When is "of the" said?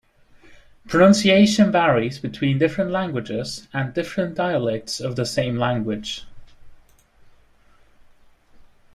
4.99-5.27